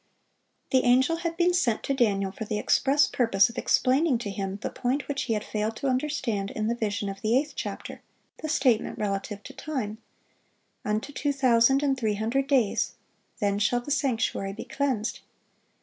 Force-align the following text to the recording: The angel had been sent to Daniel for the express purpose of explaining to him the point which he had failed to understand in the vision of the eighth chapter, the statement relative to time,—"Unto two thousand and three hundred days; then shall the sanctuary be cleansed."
The 0.71 0.83
angel 0.83 1.17
had 1.17 1.37
been 1.37 1.53
sent 1.53 1.83
to 1.83 1.93
Daniel 1.93 2.31
for 2.31 2.43
the 2.43 2.57
express 2.57 3.05
purpose 3.05 3.49
of 3.49 3.57
explaining 3.59 4.17
to 4.17 4.31
him 4.31 4.57
the 4.63 4.71
point 4.71 5.07
which 5.07 5.25
he 5.25 5.33
had 5.33 5.43
failed 5.43 5.75
to 5.75 5.85
understand 5.87 6.49
in 6.49 6.65
the 6.65 6.73
vision 6.73 7.07
of 7.07 7.21
the 7.21 7.37
eighth 7.37 7.53
chapter, 7.55 8.01
the 8.41 8.49
statement 8.49 8.97
relative 8.97 9.43
to 9.43 9.53
time,—"Unto 9.53 11.13
two 11.13 11.31
thousand 11.31 11.83
and 11.83 11.99
three 11.99 12.15
hundred 12.15 12.47
days; 12.47 12.95
then 13.37 13.59
shall 13.59 13.81
the 13.81 13.91
sanctuary 13.91 14.53
be 14.53 14.65
cleansed." 14.65 15.19